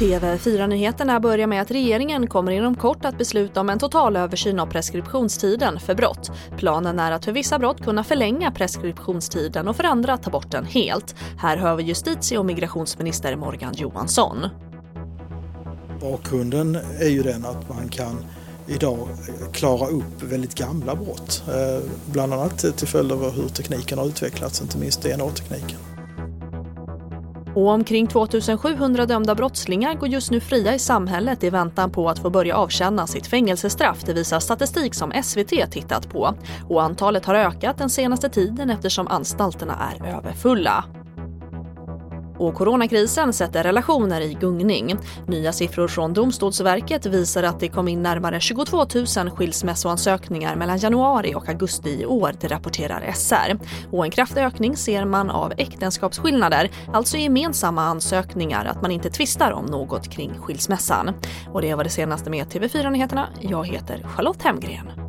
TV4-nyheterna 0.00 1.20
börjar 1.20 1.46
med 1.46 1.62
att 1.62 1.70
regeringen 1.70 2.26
kommer 2.26 2.52
inom 2.52 2.76
kort 2.76 3.04
att 3.04 3.18
besluta 3.18 3.60
om 3.60 3.70
en 3.70 3.78
total 3.78 4.16
översyn 4.16 4.60
av 4.60 4.66
preskriptionstiden 4.66 5.80
för 5.80 5.94
brott. 5.94 6.30
Planen 6.58 6.98
är 6.98 7.12
att 7.12 7.24
för 7.24 7.32
vissa 7.32 7.58
brott 7.58 7.84
kunna 7.84 8.04
förlänga 8.04 8.50
preskriptionstiden 8.50 9.68
och 9.68 9.76
för 9.76 9.84
andra 9.84 10.16
ta 10.16 10.30
bort 10.30 10.50
den 10.50 10.64
helt. 10.64 11.14
Här 11.38 11.56
hör 11.56 11.76
vi 11.76 11.82
justitie 11.82 12.38
och 12.38 12.46
migrationsminister 12.46 13.36
Morgan 13.36 13.74
Johansson. 13.74 14.48
Bakgrunden 16.00 16.78
är 17.00 17.08
ju 17.08 17.22
den 17.22 17.44
att 17.44 17.68
man 17.68 17.88
kan 17.88 18.24
idag 18.66 19.08
klara 19.52 19.88
upp 19.88 20.22
väldigt 20.22 20.54
gamla 20.54 20.94
brott. 20.94 21.42
Eh, 21.48 21.90
bland 22.06 22.32
annat 22.32 22.76
till 22.76 22.88
följd 22.88 23.12
av 23.12 23.30
hur 23.30 23.48
tekniken 23.48 23.98
har 23.98 24.06
utvecklats, 24.06 24.62
inte 24.62 24.78
minst 24.78 25.02
DNA-tekniken. 25.02 25.89
Och 27.54 27.68
omkring 27.68 28.06
2700 28.06 29.06
dömda 29.06 29.34
brottslingar 29.34 29.94
går 29.94 30.08
just 30.08 30.30
nu 30.30 30.40
fria 30.40 30.74
i 30.74 30.78
samhället 30.78 31.44
i 31.44 31.50
väntan 31.50 31.90
på 31.90 32.08
att 32.08 32.18
få 32.18 32.30
börja 32.30 32.56
avtjäna 32.56 33.06
sitt 33.06 33.26
fängelsestraff, 33.26 34.02
det 34.04 34.12
visar 34.12 34.40
statistik 34.40 34.94
som 34.94 35.12
SVT 35.22 35.70
tittat 35.70 36.08
på. 36.08 36.34
Och 36.68 36.82
antalet 36.82 37.24
har 37.24 37.34
ökat 37.34 37.78
den 37.78 37.90
senaste 37.90 38.28
tiden 38.28 38.70
eftersom 38.70 39.08
anstalterna 39.08 39.74
är 39.92 40.16
överfulla. 40.16 40.84
Och 42.40 42.54
coronakrisen 42.54 43.32
sätter 43.32 43.62
relationer 43.62 44.20
i 44.20 44.34
gungning. 44.34 44.96
Nya 45.26 45.52
siffror 45.52 45.88
från 45.88 46.12
Domstolsverket 46.12 47.06
visar 47.06 47.42
att 47.42 47.60
det 47.60 47.68
kom 47.68 47.88
in 47.88 48.02
närmare 48.02 48.40
22 48.40 48.86
000 48.94 49.30
skilsmässoansökningar 49.30 50.56
mellan 50.56 50.78
januari 50.78 51.34
och 51.34 51.48
augusti 51.48 52.00
i 52.00 52.06
år, 52.06 52.34
det 52.40 52.48
rapporterar 52.48 53.12
SR. 53.12 53.58
Och 53.90 54.04
en 54.04 54.10
kraftig 54.10 54.40
ökning 54.40 54.76
ser 54.76 55.04
man 55.04 55.30
av 55.30 55.52
äktenskapsskillnader, 55.56 56.70
alltså 56.92 57.16
gemensamma 57.16 57.82
ansökningar, 57.82 58.64
att 58.64 58.82
man 58.82 58.90
inte 58.90 59.10
tvistar 59.10 59.52
om 59.52 59.66
något 59.66 60.10
kring 60.10 60.30
skilsmässan. 60.38 61.10
Och 61.52 61.62
det 61.62 61.74
var 61.74 61.84
det 61.84 61.90
senaste 61.90 62.30
med 62.30 62.46
TV4 62.46 62.90
Nyheterna. 62.90 63.28
Jag 63.40 63.66
heter 63.66 64.06
Charlotte 64.16 64.42
Hemgren. 64.42 64.99